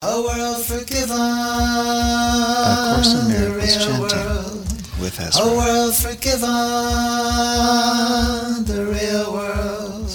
A 0.00 0.22
world 0.22 0.64
forgiven. 0.64 1.10
A 1.10 2.92
Course 2.94 3.14
in 3.14 3.32
the 3.32 3.38
Miracles 3.40 3.76
real 3.76 3.84
chanting 3.84 4.00
world. 4.00 4.64
with 5.00 5.18
A 5.18 5.48
world 5.56 5.94
forgiven. 5.96 6.50
The 8.64 8.86
real 8.86 9.32
world. 9.32 10.10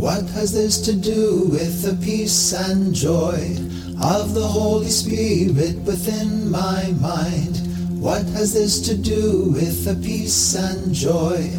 What 0.00 0.28
has 0.30 0.52
this 0.52 0.80
to 0.82 0.92
do 0.92 1.48
with 1.50 1.82
the 1.82 1.96
peace 2.04 2.52
and 2.52 2.94
joy 2.94 3.56
of 4.00 4.32
the 4.34 4.46
Holy 4.46 4.90
Spirit 4.90 5.74
within 5.82 6.48
my 6.52 6.92
mind? 7.00 7.65
What 8.06 8.24
has 8.38 8.54
this 8.54 8.78
to 8.82 8.96
do 8.96 9.50
with 9.50 9.84
the 9.84 9.96
peace 9.96 10.54
and 10.54 10.94
joy 10.94 11.50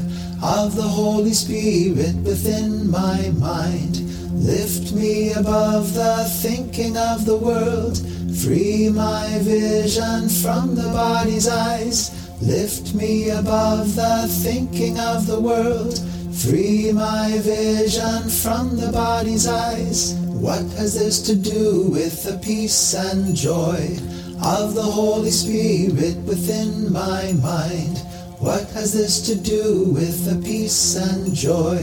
of 0.41 0.77
the 0.77 0.81
Holy 0.81 1.33
Spirit 1.33 2.15
within 2.23 2.89
my 2.89 3.33
mind? 3.37 3.99
Lift 4.31 4.93
me 4.93 5.33
above 5.33 5.93
the 5.93 6.23
thinking 6.41 6.95
of 6.95 7.25
the 7.25 7.35
world, 7.35 7.97
free 8.33 8.87
my 8.87 9.27
vision 9.41 10.29
from 10.29 10.73
the 10.73 10.89
body's 10.93 11.49
eyes. 11.49 12.15
Lift 12.41 12.95
me 12.95 13.29
above 13.29 13.93
the 13.97 14.29
thinking 14.41 14.97
of 15.01 15.27
the 15.27 15.41
world, 15.41 15.99
free 16.33 16.93
my 16.93 17.39
vision 17.39 18.29
from 18.29 18.77
the 18.77 18.89
body's 18.93 19.47
eyes. 19.47 20.13
What 20.39 20.63
has 20.79 20.97
this 20.97 21.21
to 21.23 21.35
do 21.35 21.89
with 21.91 22.23
the 22.23 22.37
peace 22.37 22.93
and 22.93 23.35
joy 23.35 23.99
of 24.43 24.75
the 24.75 24.81
Holy 24.81 25.31
Spirit 25.31 26.17
within 26.23 26.91
my 26.91 27.33
mind? 27.41 27.97
What 28.39 28.69
has 28.71 28.93
this 28.93 29.25
to 29.27 29.35
do 29.35 29.85
with 29.91 30.25
the 30.25 30.39
peace 30.47 30.95
and 30.95 31.33
joy 31.33 31.77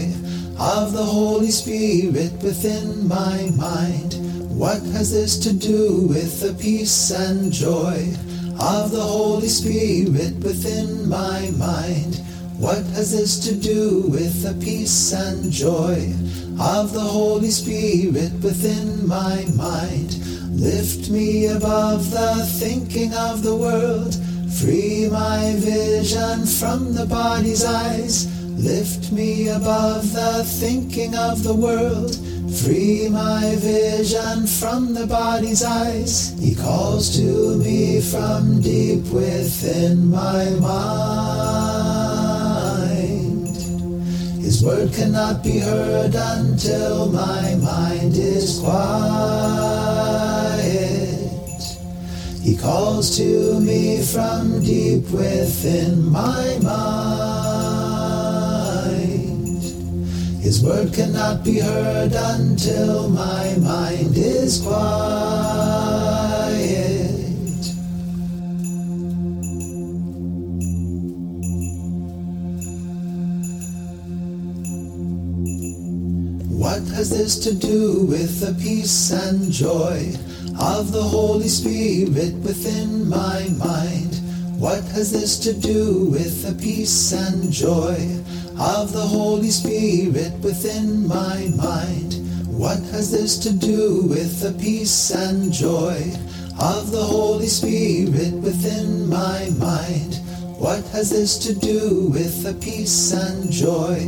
of 0.59 0.93
the 0.93 1.03
Holy 1.03 1.51
Spirit 1.51 2.33
within 2.43 3.09
my 3.09 3.51
mind? 3.57 4.15
What 4.57 4.83
has 4.95 5.13
this 5.13 5.39
to 5.41 5.53
do 5.53 6.07
with 6.07 6.41
the 6.41 6.55
peace 6.55 7.11
and 7.11 7.53
joy 7.53 8.15
of 8.61 8.93
the 8.93 9.03
Holy 9.03 9.49
Spirit 9.49 10.37
within 10.45 11.09
my 11.09 11.51
mind? 11.59 12.21
What 12.57 12.85
has 12.95 13.11
this 13.11 13.41
to 13.47 13.55
do 13.55 14.05
with 14.09 14.43
the 14.43 14.55
peace 14.65 15.13
and 15.13 15.51
joy 15.51 16.13
of 16.61 16.93
the 16.93 17.01
Holy 17.01 17.51
Spirit 17.51 18.33
within 18.43 19.09
my 19.09 19.45
mind? 19.57 20.34
Lift 20.57 21.11
me 21.11 21.47
above 21.47 22.11
the 22.13 22.47
thinking 22.59 23.13
of 23.13 23.43
the 23.43 23.57
world, 23.57 24.15
free 24.61 25.09
my 25.11 25.53
vision 25.57 26.47
from 26.47 26.95
the 26.95 27.07
body's 27.07 27.65
eyes. 27.65 28.29
Lift 28.57 29.11
me 29.11 29.49
above 29.49 30.13
the 30.13 30.45
thinking 30.45 31.17
of 31.17 31.43
the 31.43 31.53
world, 31.53 32.15
free 32.63 33.09
my 33.11 33.57
vision 33.57 34.47
from 34.47 34.95
the 34.95 35.09
body's 35.09 35.65
eyes. 35.65 36.33
He 36.41 36.55
calls 36.55 37.17
to 37.17 37.57
me 37.57 38.01
from 38.01 38.61
deep 38.61 39.05
within 39.07 40.09
my 40.09 40.51
mind. 40.61 41.85
His 44.41 44.63
word 44.65 44.93
cannot 44.93 45.43
be 45.43 45.59
heard 45.59 46.15
until 46.15 47.11
my 47.11 47.57
mind 47.57 48.17
is 48.17 48.61
quiet. 48.61 49.74
He 52.45 52.55
calls 52.59 53.17
to 53.17 53.59
me 53.59 54.03
from 54.03 54.63
deep 54.63 55.09
within 55.09 56.13
my 56.13 56.59
mind. 56.63 57.15
His 60.43 60.63
word 60.63 60.93
cannot 60.93 61.43
be 61.43 61.59
heard 61.59 62.13
until 62.13 63.09
my 63.09 63.55
mind 63.57 64.15
is 64.19 64.61
quiet. 64.61 64.75
What 76.51 76.83
has 76.93 77.09
this 77.09 77.39
to 77.39 77.55
do 77.55 78.05
with 78.05 78.41
the 78.41 78.53
peace 78.63 79.11
and 79.13 79.51
joy 79.51 80.15
of 80.65 80.93
the 80.93 81.03
Holy 81.03 81.49
Spirit 81.49 82.33
within 82.37 83.07
my 83.07 83.47
mind? 83.59 84.15
What 84.59 84.83
has 84.97 85.13
this 85.13 85.39
to 85.41 85.53
do 85.53 86.07
with 86.11 86.43
the 86.43 86.55
peace 86.55 87.13
and 87.13 87.53
joy 87.53 87.97
of 88.59 88.93
the 88.93 89.07
Holy 89.07 89.51
Spirit 89.51 90.33
within 90.41 91.07
my 91.07 91.51
mind? 91.55 92.15
What 92.49 92.79
has 92.95 93.13
this 93.13 93.39
to 93.41 93.53
do 93.53 94.07
with 94.09 94.41
the 94.41 94.53
peace 94.53 95.11
and 95.11 95.53
joy 95.53 96.01
of 96.59 96.91
the 96.91 97.05
Holy 97.05 97.49
Spirit 97.49 98.33
within 98.41 99.07
my 99.07 99.51
mind? 99.59 100.15
What 100.59 100.83
has 100.97 101.11
this 101.11 101.37
to 101.47 101.55
do 101.55 102.09
with 102.09 102.43
the 102.43 102.55
peace 102.55 103.13
and 103.13 103.53
joy 103.53 104.01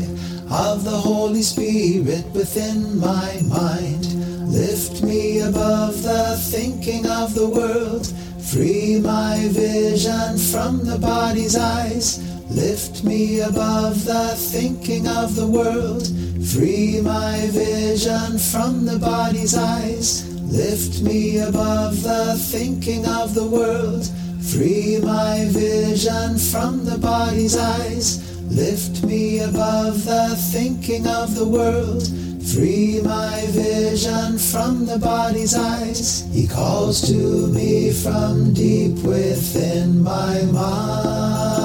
of 0.51 0.85
the 0.85 1.01
Holy 1.11 1.43
Spirit 1.43 2.25
within 2.33 2.99
my 2.99 3.43
mind? 3.47 4.16
Lift 4.57 5.03
me 5.03 5.41
above 5.41 6.03
the 6.03 6.35
thinking 6.51 7.07
of 7.07 7.35
the 7.35 7.47
world, 7.47 8.07
free 8.41 8.99
my 8.99 9.49
vision 9.51 10.39
from 10.39 10.83
the 10.83 10.99
body's 10.99 11.57
eyes. 11.57 12.23
Lift 12.51 13.05
me 13.05 13.41
above 13.41 14.07
the 14.07 14.33
thinking 14.35 15.07
of 15.09 15.37
the 15.37 15.47
world, 15.47 16.07
free 16.49 17.03
my 17.03 17.49
vision 17.51 18.39
from 18.39 18.87
the 18.87 18.99
body's 18.99 19.55
eyes. 19.55 20.25
Lift 20.51 21.03
me 21.03 21.37
above 21.37 22.03
the 22.03 22.37
thinking 22.39 23.05
of 23.05 23.35
the 23.35 23.47
world, 23.47 24.07
free 24.41 24.99
my 25.03 25.45
vision 25.51 26.39
from 26.39 26.87
the 26.87 26.97
body's 26.97 27.59
eyes. 27.59 28.25
Lift 28.51 29.05
me 29.05 29.41
above 29.41 30.07
the 30.07 30.35
thinking 30.51 31.07
of 31.07 31.35
the 31.35 31.47
world, 31.47 32.09
free 32.47 33.01
my 33.03 33.45
vision 33.49 34.39
from 34.39 34.87
the 34.87 34.99
body's 34.99 35.55
eyes. 35.55 36.25
He 36.33 36.47
calls 36.47 37.01
to 37.09 37.49
me 37.49 37.91
from 37.91 38.55
deep 38.55 39.03
within 39.03 40.01
my 40.03 40.43
mind. 40.53 41.57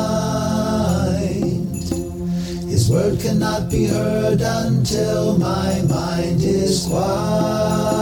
His 2.70 2.90
word 2.90 3.20
cannot 3.20 3.70
be 3.70 3.86
heard 3.86 4.42
until 4.42 5.38
my 5.38 5.82
mind 5.88 6.42
is 6.42 6.88
quiet. 6.88 8.02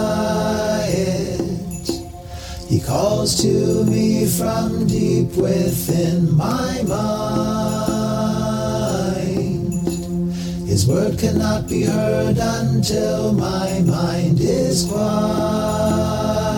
He 2.69 2.79
calls 2.79 3.35
to 3.41 3.84
me 3.85 4.25
from 4.25 4.88
deep 4.88 5.35
within 5.35 6.34
my 6.38 6.84
mind. 6.84 7.89
His 10.79 10.88
word 10.88 11.19
cannot 11.19 11.67
be 11.67 11.84
heard 11.84 12.38
until 12.38 13.34
my 13.34 13.81
mind 13.81 14.40
is 14.40 14.85
quiet. 14.85 16.49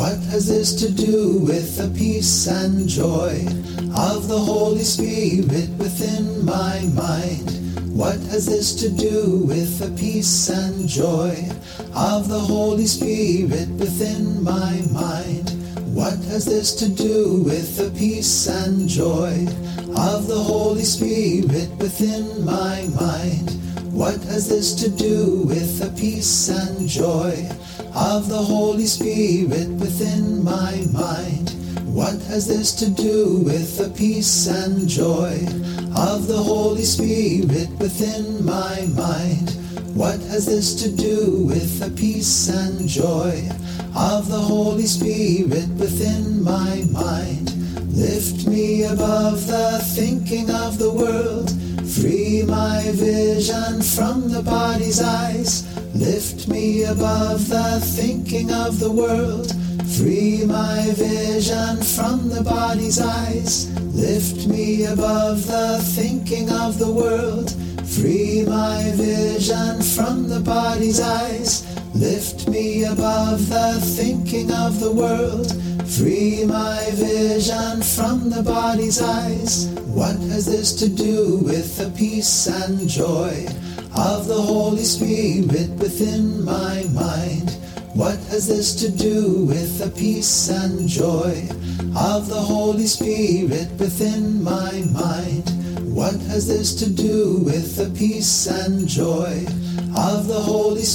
What 0.00 0.16
has 0.32 0.48
this 0.48 0.72
to 0.76 0.90
do 0.90 1.40
with 1.40 1.76
the 1.76 1.90
peace 1.90 2.46
and 2.46 2.88
joy 2.88 3.44
of 3.94 4.28
the 4.28 4.38
Holy 4.38 4.82
Spirit 4.82 5.68
within 5.76 6.42
my 6.42 6.80
mind? 6.94 7.50
What 7.94 8.16
has 8.32 8.46
this 8.46 8.74
to 8.76 8.88
do 8.88 9.44
with 9.44 9.78
the 9.78 9.90
peace 10.00 10.48
and 10.48 10.88
joy 10.88 11.36
of 11.94 12.28
the 12.30 12.38
Holy 12.40 12.86
Spirit 12.86 13.68
within 13.76 14.42
my 14.42 14.80
mind? 14.90 15.50
What 15.94 16.16
has 16.32 16.46
this 16.46 16.74
to 16.76 16.88
do 16.88 17.42
with 17.42 17.76
the 17.76 17.90
peace 17.90 18.46
and 18.48 18.88
joy 18.88 19.44
of 20.00 20.28
the 20.28 20.42
Holy 20.42 20.84
Spirit 20.84 21.68
within 21.76 22.42
my 22.42 22.88
mind? 22.98 23.59
What 24.00 24.22
has 24.32 24.48
this 24.48 24.72
to 24.76 24.88
do 24.88 25.42
with 25.42 25.78
the 25.78 25.90
peace 25.90 26.48
and 26.48 26.88
joy 26.88 27.46
of 27.94 28.30
the 28.30 28.42
Holy 28.42 28.86
Spirit 28.86 29.68
within 29.76 30.42
my 30.42 30.86
mind? 30.90 31.50
What 31.84 32.14
has 32.32 32.48
this 32.48 32.72
to 32.76 32.88
do 32.88 33.42
with 33.44 33.76
the 33.76 33.90
peace 33.90 34.46
and 34.46 34.88
joy 34.88 35.36
of 35.94 36.28
the 36.28 36.42
Holy 36.42 36.84
Spirit 36.84 37.68
within 37.78 38.42
my 38.42 38.88
mind? 38.96 39.50
What 39.94 40.18
has 40.32 40.46
this 40.46 40.74
to 40.82 40.90
do 40.90 41.44
with 41.44 41.78
the 41.78 41.90
peace 41.90 42.48
and 42.48 42.88
joy 42.88 43.50
of 43.94 44.30
the 44.30 44.40
Holy 44.40 44.86
Spirit 44.86 45.68
within 45.76 46.42
my 46.42 46.86
mind? 46.90 47.52
Lift 47.94 48.46
me 48.46 48.84
above 48.84 49.46
the 49.46 49.78
thinking 49.94 50.48
of. 50.48 50.69
My 52.46 52.82
vision 52.92 53.82
from 53.82 54.30
the 54.30 54.42
body's 54.42 55.00
eyes. 55.02 55.64
Lift 55.94 56.48
me 56.48 56.84
above 56.84 57.48
the 57.48 57.80
thinking 57.82 58.50
of 58.52 58.78
the 58.78 58.90
world. 58.90 59.52
Free 59.98 60.44
my 60.46 60.90
vision 60.92 61.82
from 61.82 62.28
the 62.28 62.42
body's 62.42 63.00
eyes. 63.00 63.70
Lift 63.94 64.46
me 64.46 64.84
above 64.84 65.46
the 65.46 65.78
thinking 65.82 66.50
of 66.50 66.78
the 66.78 66.90
world. 66.90 67.50
Free 67.86 68.44
my 68.46 68.92
vision 68.94 69.82
from 69.82 70.28
the 70.28 70.40
body's 70.40 71.00
eyes. 71.00 71.66
Lift 72.00 72.48
me 72.48 72.84
above 72.84 73.50
the 73.50 73.78
thinking 73.78 74.50
of 74.50 74.80
the 74.80 74.90
world. 74.90 75.52
Free 75.86 76.46
my 76.46 76.88
vision 76.92 77.82
from 77.82 78.30
the 78.30 78.42
body's 78.42 79.02
eyes. 79.02 79.66
What 79.92 80.16
has 80.32 80.46
this 80.46 80.72
to 80.76 80.88
do 80.88 81.40
with 81.44 81.76
the 81.76 81.90
peace 81.90 82.46
and 82.46 82.88
joy 82.88 83.46
of 83.94 84.26
the 84.28 84.40
Holy 84.40 84.82
Spirit 84.82 85.68
within 85.76 86.42
my 86.42 86.84
mind? 86.94 87.50
What 87.92 88.16
has 88.32 88.48
this 88.48 88.74
to 88.76 88.90
do 88.90 89.44
with 89.44 89.78
the 89.78 89.90
peace 89.90 90.48
and 90.48 90.88
joy 90.88 91.50
of 91.94 92.30
the 92.30 92.40
Holy 92.40 92.86
Spirit 92.86 93.68
within 93.78 94.42
my 94.42 94.72
mind? 94.90 95.50
What 95.94 96.14
has 96.32 96.48
this 96.48 96.74
to 96.76 96.88
do 96.88 97.40
with 97.44 97.76
the 97.76 97.90
peace 97.90 98.46
and 98.46 98.88
joy 98.88 99.44
Holy 100.80 100.88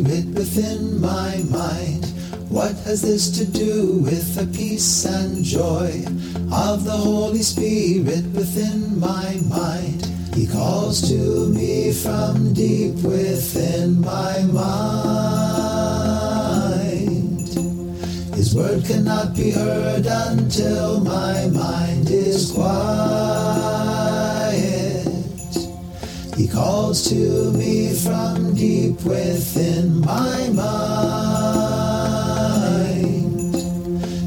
Spirit 0.00 0.26
within 0.32 0.98
my 0.98 1.36
mind? 1.50 2.06
What 2.48 2.72
has 2.86 3.02
this 3.02 3.28
to 3.36 3.44
do 3.44 3.98
with 3.98 4.34
the 4.34 4.46
peace 4.46 5.04
and 5.04 5.44
joy 5.44 6.06
of 6.50 6.84
the 6.84 6.96
Holy 6.96 7.42
Spirit 7.42 8.24
within 8.32 8.98
my 8.98 9.38
mind? 9.46 10.06
He 10.34 10.46
calls 10.46 11.06
to 11.10 11.50
me 11.50 11.92
from 11.92 12.54
deep 12.54 12.94
within 13.04 14.00
my 14.00 14.42
mind. 14.44 14.96
His 18.34 18.54
word 18.54 18.86
cannot 18.86 19.36
be 19.36 19.50
heard 19.50 20.06
until 20.06 21.00
my 21.00 21.46
mind 21.48 22.08
is 22.08 22.52
quiet. 22.52 23.55
He 26.46 26.52
calls 26.52 27.02
to 27.08 27.50
me 27.54 27.92
from 27.92 28.54
deep 28.54 29.02
within 29.02 30.00
my 30.02 30.48
mind. 30.50 30.76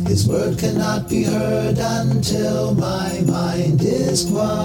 His 0.05 0.27
word 0.27 0.59
cannot 0.59 1.07
be 1.07 1.23
heard 1.23 1.77
until 1.79 2.75
my 2.75 3.21
mind 3.25 3.81
is 3.81 4.25
quiet. 4.29 4.59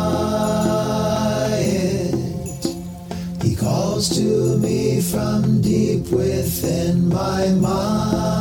He 3.41 3.55
calls 3.55 4.09
to 4.19 4.59
me 4.59 5.01
from 5.01 5.61
deep 5.61 6.11
within 6.11 7.09
my 7.09 7.51
mind. 7.51 8.35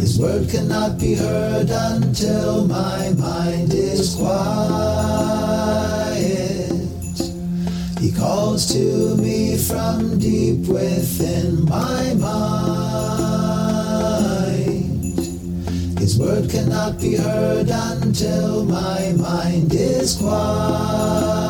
His 0.00 0.18
word 0.18 0.50
cannot 0.50 0.98
be 0.98 1.14
heard 1.14 1.70
until 1.70 2.66
my 2.66 3.10
mind 3.10 3.72
is 3.72 4.16
quiet. 4.16 5.99
He 8.00 8.10
calls 8.12 8.66
to 8.72 9.14
me 9.18 9.58
from 9.58 10.18
deep 10.18 10.66
within 10.66 11.66
my 11.66 12.14
mind. 12.14 12.40
His 15.98 16.18
word 16.18 16.48
cannot 16.48 16.98
be 16.98 17.16
heard 17.16 17.68
until 17.68 18.64
my 18.64 19.12
mind 19.18 19.74
is 19.74 20.16
quiet. 20.16 21.49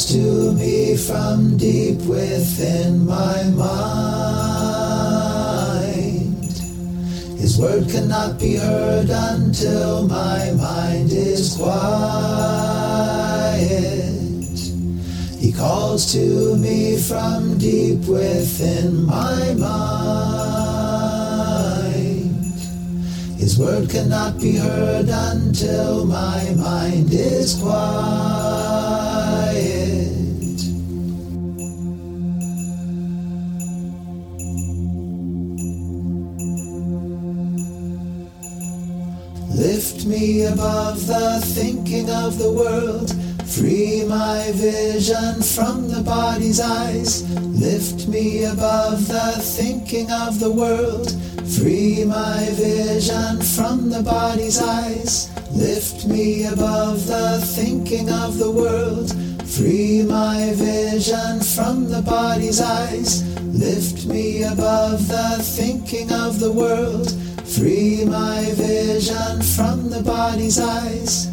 Calls 0.00 0.12
to 0.14 0.52
me 0.52 0.96
from 0.96 1.58
deep 1.58 2.00
within 2.08 3.04
my 3.04 3.42
mind. 3.50 4.00
His 7.38 7.58
word 7.58 7.90
cannot 7.90 8.38
be 8.38 8.56
heard 8.56 9.10
until 9.10 10.08
my 10.08 10.52
mind 10.52 11.12
is 11.12 11.56
quiet. 11.56 12.40
He 15.38 15.52
calls 15.52 16.10
to 16.12 16.56
me 16.56 16.96
from 16.96 17.58
deep 17.58 18.06
within 18.06 19.04
my 19.04 19.52
mind. 19.54 20.00
His 23.38 23.58
word 23.58 23.90
cannot 23.90 24.40
be 24.40 24.56
heard 24.56 25.10
until 25.10 26.06
my 26.06 26.54
mind 26.56 27.12
is 27.12 27.56
quiet. 27.60 28.49
Lift 39.60 40.06
me 40.06 40.44
above 40.44 41.06
the 41.06 41.38
thinking 41.44 42.08
of 42.08 42.38
the 42.38 42.50
world. 42.50 43.10
Free 43.46 44.06
my 44.08 44.50
vision 44.54 45.42
from 45.42 45.86
the 45.86 46.00
body's 46.00 46.60
eyes. 46.60 47.28
Lift 47.60 48.08
me 48.08 48.44
above 48.44 49.06
the 49.06 49.32
thinking 49.38 50.10
of 50.10 50.40
the 50.40 50.50
world. 50.50 51.10
Free 51.58 52.04
my 52.06 52.48
vision 52.52 53.42
from 53.42 53.90
the 53.90 54.02
body's 54.02 54.62
eyes. 54.62 55.28
Lift 55.52 56.06
me 56.06 56.46
above 56.46 57.06
the 57.06 57.42
thinking 57.44 58.08
of 58.08 58.38
the 58.38 58.50
world. 58.50 59.12
Free 59.46 60.02
my 60.04 60.54
vision 60.54 61.40
from 61.42 61.90
the 61.90 62.00
body's 62.00 62.62
eyes. 62.62 63.28
Lift 63.42 64.06
me 64.06 64.42
above 64.42 65.06
the 65.06 65.36
thinking 65.42 66.10
of 66.10 66.40
the 66.40 66.50
world. 66.50 67.12
Free 67.56 68.04
my 68.04 68.44
vision 68.54 69.42
from 69.42 69.90
the 69.90 70.02
body's 70.04 70.60
eyes. 70.60 71.26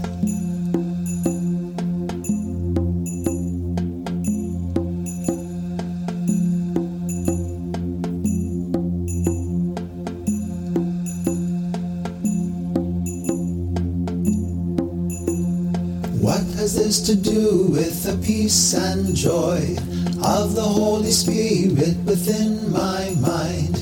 What 16.19 16.41
has 16.57 16.75
this 16.75 16.99
to 17.01 17.15
do 17.15 17.67
with 17.69 18.03
the 18.03 18.17
peace 18.25 18.73
and 18.73 19.15
joy 19.15 19.77
of 20.25 20.55
the 20.55 20.63
Holy 20.63 21.11
Spirit 21.11 21.95
within 22.05 22.71
my 22.71 23.13
mind? 23.21 23.76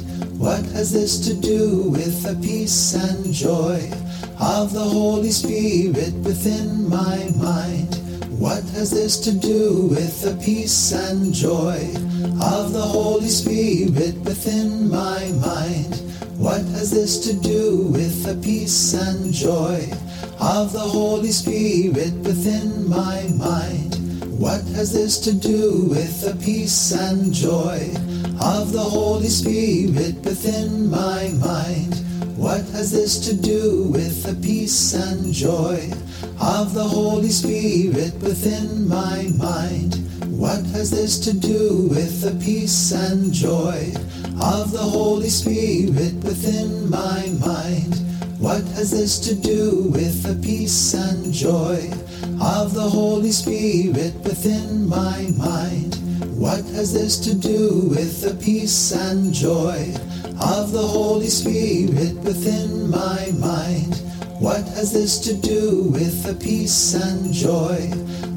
What 0.45 0.63
has 0.77 0.93
this 0.93 1.17
to 1.25 1.33
do 1.33 1.89
with 1.89 2.21
the 2.21 2.35
peace 2.35 2.93
and 2.93 3.33
joy 3.33 3.81
of 4.39 4.73
the 4.73 4.87
Holy 4.87 5.31
Spirit 5.31 6.13
within 6.21 6.87
my 6.87 7.17
mind? 7.35 7.95
What 8.37 8.63
has 8.77 8.91
this 8.91 9.17
to 9.21 9.31
do 9.31 9.87
with 9.87 10.21
the 10.21 10.35
peace 10.45 10.91
and 10.91 11.33
joy 11.33 11.79
of 12.39 12.73
the 12.73 12.87
Holy 12.93 13.27
Spirit 13.27 14.21
within 14.21 14.87
my 14.87 15.31
mind? 15.41 15.95
What 16.37 16.61
has 16.77 16.91
this 16.91 17.17
to 17.25 17.33
do 17.33 17.87
with 17.87 18.23
the 18.23 18.35
peace 18.35 18.93
and 18.93 19.33
joy 19.33 19.89
of 20.39 20.73
the 20.73 20.87
Holy 20.93 21.31
Spirit 21.31 22.13
within 22.21 22.87
my 22.87 23.23
mind? 23.35 23.95
What 24.39 24.61
has 24.77 24.93
this 24.93 25.17
to 25.21 25.33
do 25.33 25.87
with 25.89 26.21
the 26.21 26.35
peace 26.35 26.91
and 26.91 27.33
joy 27.33 27.89
of 28.41 28.71
the 28.73 28.79
Holy 28.79 29.29
Spirit 29.29 30.15
within 30.23 30.89
my 30.89 31.29
mind? 31.39 31.95
What 32.37 32.65
has 32.75 32.91
this 32.91 33.19
to 33.27 33.33
do 33.33 33.89
with 33.91 34.23
the 34.23 34.35
peace 34.45 34.93
and 34.93 35.33
joy 35.33 35.89
of 36.41 36.73
the 36.73 36.83
Holy 36.83 37.29
Spirit 37.29 38.13
within 38.21 38.87
my 38.87 39.29
mind? 39.37 39.95
What 40.29 40.65
has 40.75 40.91
this 40.91 41.19
to 41.19 41.33
do 41.33 41.87
with 41.89 42.21
the 42.21 42.35
peace 42.43 42.91
and 42.91 43.31
joy 43.31 43.93
of 44.41 44.71
the 44.71 44.83
Holy 44.83 45.29
Spirit 45.29 46.15
within 46.23 46.89
my 46.89 47.27
mind? 47.39 47.95
What 48.37 48.63
has 48.75 48.91
this 48.91 49.17
to 49.19 49.33
do 49.33 49.89
with 49.91 50.23
the 50.23 50.35
peace 50.45 50.93
and 50.93 51.33
joy 51.33 51.89
of 52.41 52.73
the 52.73 52.89
Holy 52.89 53.31
Spirit 53.31 54.13
within 54.23 54.87
my 54.87 55.27
mind? 55.37 55.95
What 56.37 56.63
has 56.75 56.93
this 56.93 57.17
to 57.19 57.33
do 57.33 57.89
with 57.89 58.21
the 58.21 58.35
peace 58.35 58.91
and 58.91 59.33
joy 59.33 59.93
of 60.41 60.71
the 60.71 60.85
Holy 60.85 61.27
Spirit 61.27 62.15
within 62.23 62.89
my 62.89 63.31
mind. 63.39 63.95
What 64.39 64.67
has 64.75 64.91
this 64.91 65.17
to 65.19 65.33
do 65.33 65.89
with 65.91 66.23
the 66.23 66.35
peace 66.35 66.93
and 66.93 67.31
joy 67.31 67.89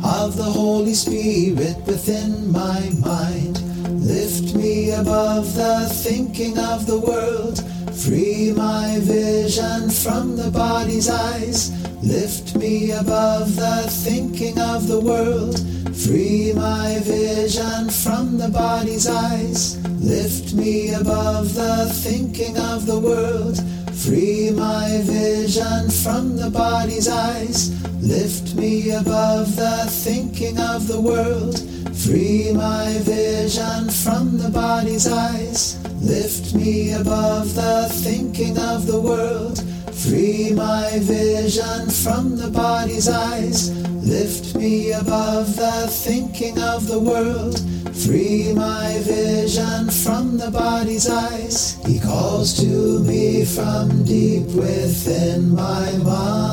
of 0.05 0.37
the 0.37 0.45
Holy 0.45 0.95
Spirit 0.95 1.76
within 1.87 2.52
my 2.52 2.88
mind? 3.05 3.61
Lift 4.00 4.55
me 4.55 4.93
above 4.93 5.55
the 5.55 5.88
thinking 5.90 6.59
of 6.59 6.87
the 6.87 6.99
world. 6.99 7.59
Free 7.95 8.52
my 8.57 8.99
vision 9.00 9.90
from 9.90 10.37
the 10.37 10.50
body's 10.50 11.11
eyes. 11.11 11.73
Lift 12.02 12.55
me 12.57 12.93
above 12.93 13.57
the 13.57 13.87
thinking 13.90 14.59
of 14.59 14.87
the 14.87 15.00
world. 15.00 15.59
Free 16.05 16.52
my 16.55 17.00
vision 17.02 17.90
from 17.90 18.38
the 18.38 18.49
body's 18.49 19.09
eyes. 19.09 19.76
Lift 20.00 20.55
me 20.55 20.95
above 20.95 21.55
the 21.55 21.90
thinking 21.93 22.57
of 22.57 22.87
the 22.87 23.00
world. 23.00 23.59
Free 23.93 24.50
my 24.52 25.00
vision 25.02 25.90
from 25.90 26.37
the 26.37 26.50
body's 26.50 27.09
eyes. 27.09 27.73
Lift 28.00 28.55
me 28.55 28.90
above 28.93 29.57
the 29.57 29.87
thinking 29.88 30.61
of 30.61 30.87
the 30.87 31.00
world. 31.00 31.59
Free 31.97 32.52
my 32.52 32.97
vision 33.00 33.90
from 33.90 34.38
the 34.38 34.50
body's 34.50 35.09
eyes. 35.09 35.83
Lift 36.00 36.55
me 36.55 36.93
above 36.93 37.57
the 37.57 37.88
thinking 37.90 38.57
of 38.57 38.87
the 38.87 39.00
world. 39.00 39.59
Free 39.93 40.52
my 40.52 41.00
vision 41.00 41.90
from 41.90 42.37
the 42.37 42.50
body's 42.52 43.09
eyes. 43.09 43.88
Lift 44.08 44.56
me 44.56 44.90
above 44.92 45.54
the 45.56 45.86
thinking 45.86 46.58
of 46.58 46.86
the 46.86 46.98
world. 46.98 47.60
Free 47.94 48.54
my 48.54 48.96
vision 49.02 49.90
from 49.90 50.38
the 50.38 50.50
body's 50.50 51.10
eyes. 51.10 51.76
He 51.84 52.00
calls 52.00 52.58
to 52.58 53.00
me 53.00 53.44
from 53.44 54.04
deep 54.04 54.46
within 54.46 55.54
my 55.54 55.92
mind. 55.98 56.48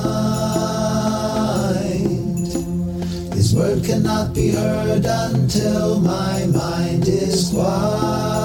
His 3.34 3.56
word 3.56 3.86
cannot 3.86 4.34
be 4.34 4.50
heard 4.50 5.06
until 5.06 6.02
my 6.02 6.46
mind 6.48 7.08
is 7.08 7.52
quiet. 7.52 8.36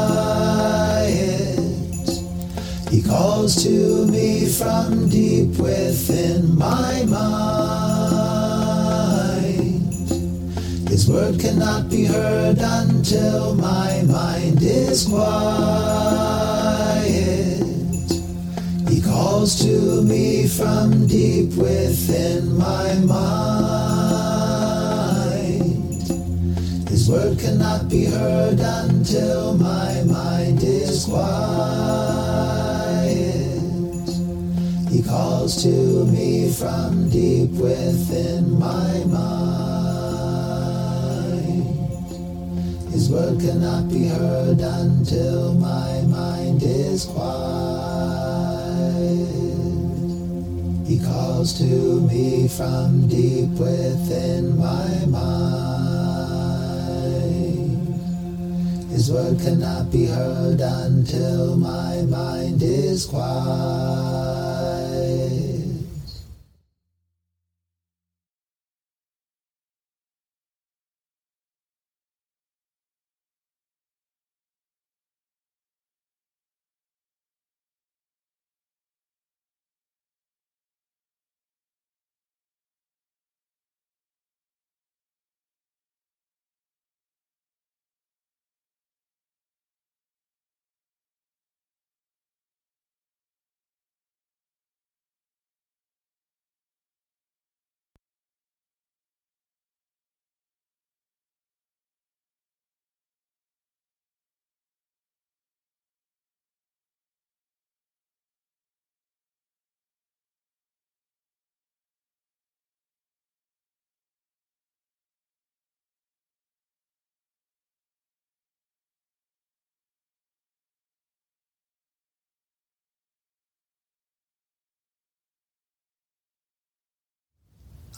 He 2.88 3.02
calls 3.02 3.60
to 3.64 4.06
me 4.06 4.46
from 4.46 5.08
deep 5.08 5.58
within 5.58 6.56
my 6.56 7.04
mind. 7.06 7.59
Word 11.10 11.40
cannot 11.40 11.90
be 11.90 12.04
heard 12.04 12.58
until 12.60 13.54
my 13.56 14.02
mind 14.06 14.62
is 14.62 15.06
quiet. 15.08 15.30
He 18.88 19.00
calls 19.02 19.60
to 19.64 20.02
me 20.02 20.46
from 20.46 21.08
deep 21.08 21.54
within 21.54 22.56
my 22.56 22.94
mind. 22.94 23.50
His 26.88 27.08
word 27.10 27.40
cannot 27.40 27.88
be 27.88 28.04
heard 28.04 28.60
until 28.60 29.54
my 29.58 30.02
mind 30.04 30.62
is 30.62 31.06
quiet. 31.06 31.90
He 34.90 35.02
calls 35.02 35.60
to 35.64 36.04
me 36.06 36.52
from 36.52 37.10
deep 37.10 37.50
within 37.50 38.58
my 38.58 39.04
mind. 39.06 39.79
His 42.90 43.08
word 43.08 43.40
cannot 43.40 43.88
be 43.88 44.06
heard 44.08 44.60
until 44.60 45.54
my 45.54 46.02
mind 46.02 46.62
is 46.62 47.04
quiet. 47.04 48.10
He 50.86 50.98
calls 50.98 51.56
to 51.58 52.00
me 52.08 52.48
from 52.48 53.06
deep 53.06 53.50
within 53.50 54.58
my 54.58 55.06
mind. 55.06 55.70
His 58.90 59.10
word 59.10 59.38
cannot 59.40 59.90
be 59.92 60.06
heard 60.06 60.60
until 60.60 61.56
my 61.56 62.02
mind 62.02 62.60
is 62.60 63.06
quiet. 63.06 63.30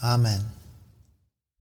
Amen. 0.01 0.62